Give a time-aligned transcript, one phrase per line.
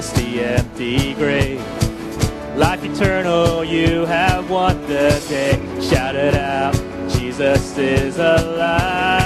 [0.00, 1.60] across the empty grave.
[2.56, 5.58] Life eternal, you have won the day.
[5.80, 6.74] Shout it out,
[7.10, 9.19] Jesus is alive.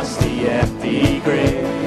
[0.00, 1.79] across the empty grave.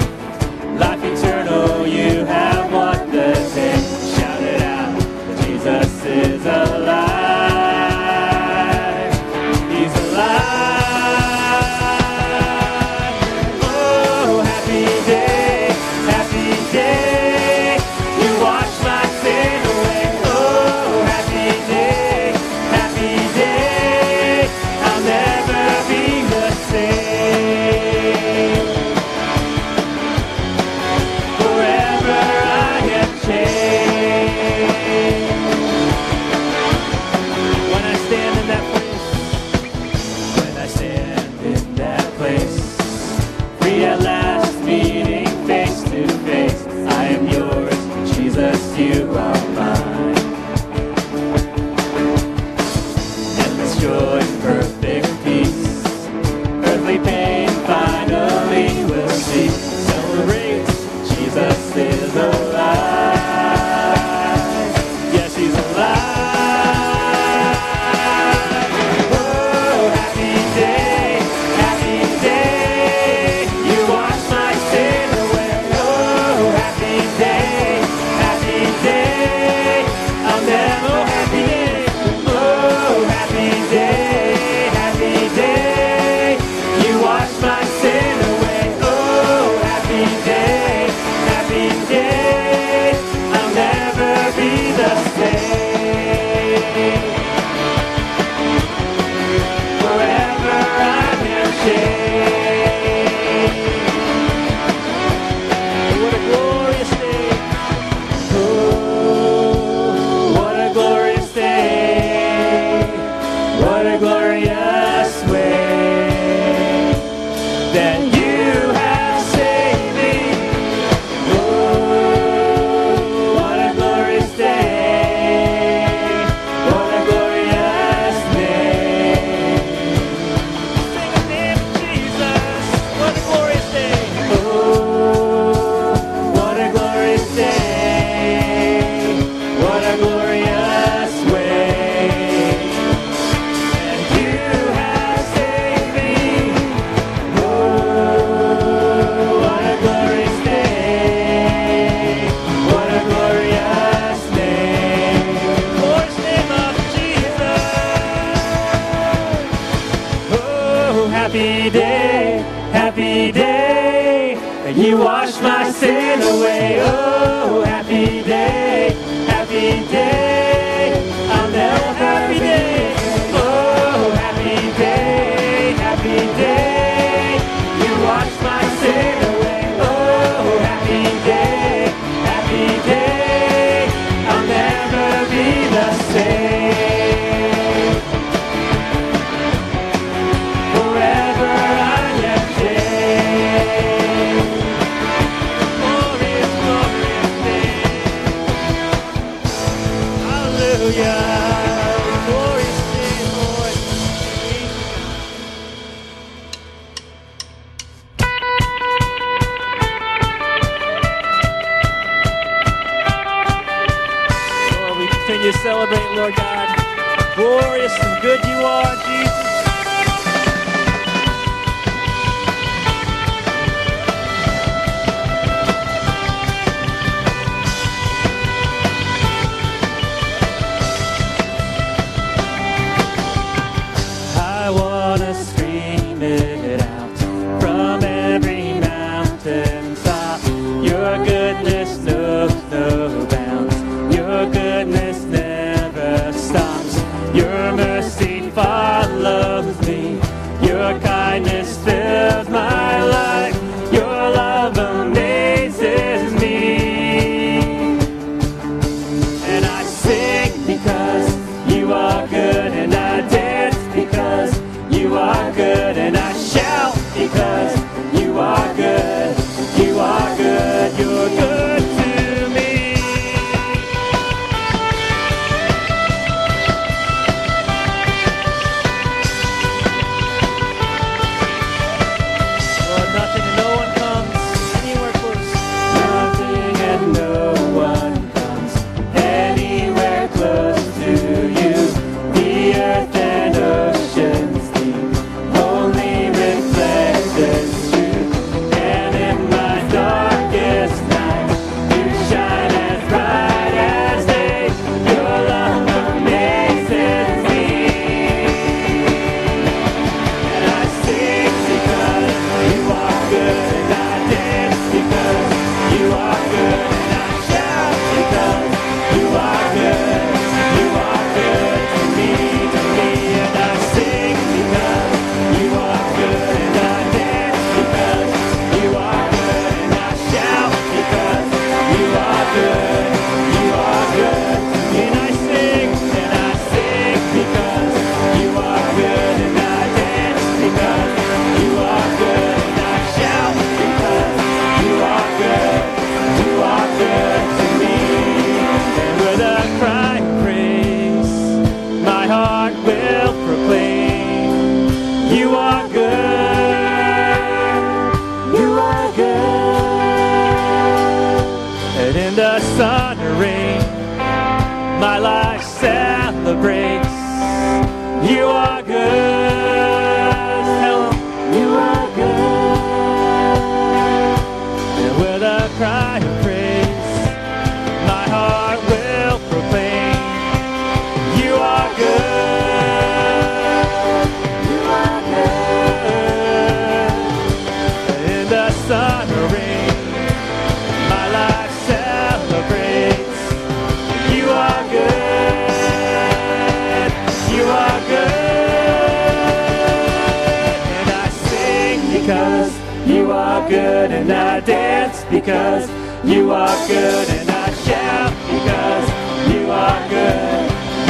[404.03, 405.89] good and I dance because
[406.25, 409.07] you are good and I shout because
[409.53, 410.65] you are good.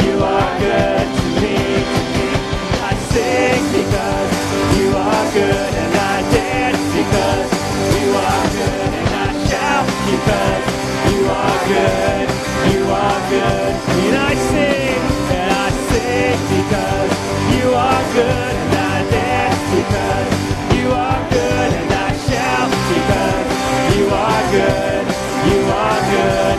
[0.06, 1.58] You are good to me.
[2.88, 4.32] I sing because
[4.78, 7.48] you are good and I dance because
[7.98, 10.64] you are good and I shout because
[11.10, 12.26] you are good.
[12.70, 13.72] You are good.
[14.04, 15.02] And I sing
[15.34, 17.12] and I sing because
[17.56, 18.73] you are good.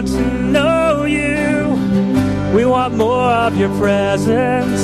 [0.00, 2.56] want to know you.
[2.56, 4.80] We want more of your presence.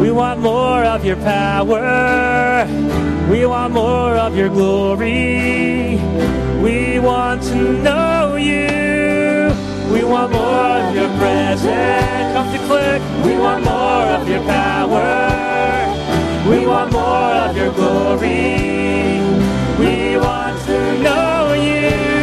[0.00, 2.66] We want more of your power.
[3.30, 6.00] We want more of your glory.
[6.60, 9.54] We want to know you.
[9.92, 12.32] We want more of your presence.
[12.34, 12.98] Come declare.
[13.24, 15.10] We want more of your power.
[16.50, 19.20] We want more of your glory.
[19.78, 22.17] We want to know you.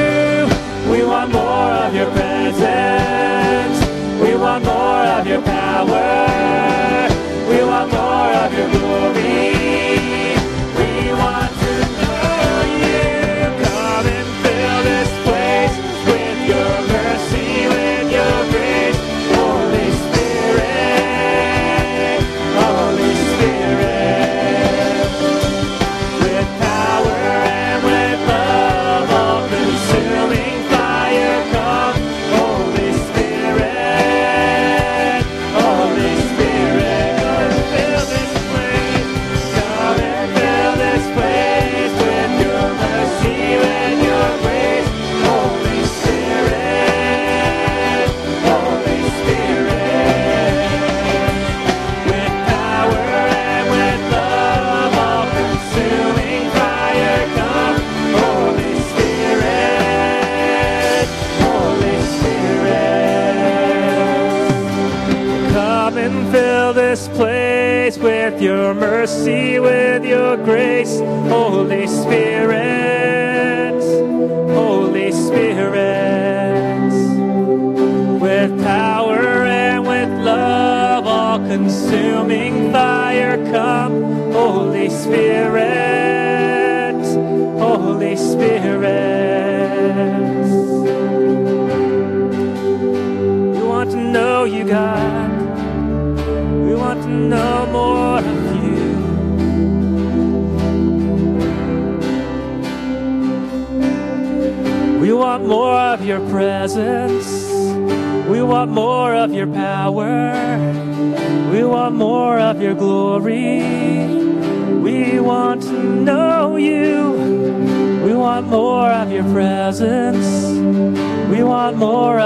[1.06, 3.80] We want more of your presence.
[4.20, 6.85] We want more of your power.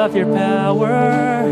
[0.10, 1.48] Of your power.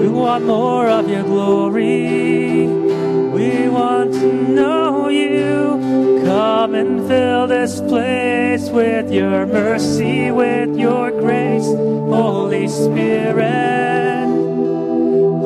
[0.00, 2.66] We want more of your glory.
[2.66, 6.22] We want to know you.
[6.24, 14.26] Come and fill this place with your mercy, with your grace, Holy Spirit.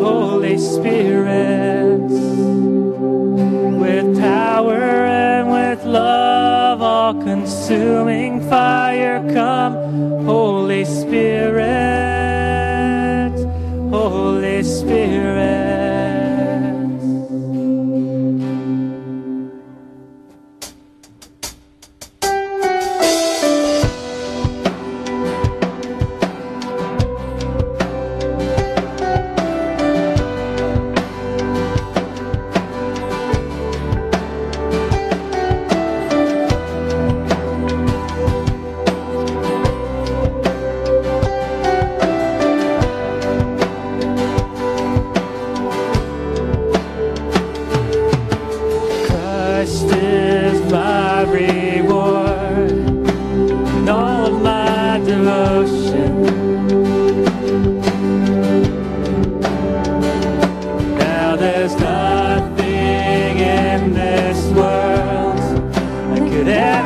[0.00, 2.08] Holy Spirit.
[3.82, 12.21] With power and with love, all consuming fire, come, Holy Spirit.
[14.02, 15.91] Holy Spirit.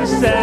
[0.07, 0.36] said.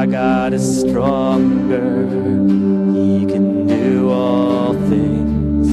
[0.00, 2.06] our God is stronger.
[2.94, 5.68] He can do all things.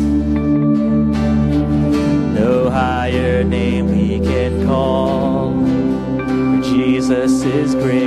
[2.38, 5.54] No higher name we can call.
[5.54, 8.07] For Jesus is great.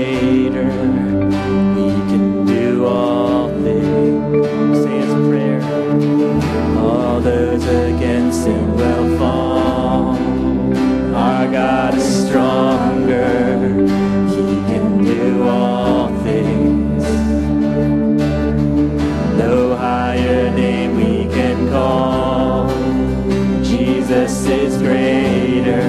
[24.50, 25.82] Is greater.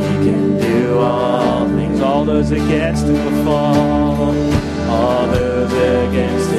[0.00, 2.00] We can do all things.
[2.00, 4.90] All those against him will fall.
[4.90, 6.50] All those against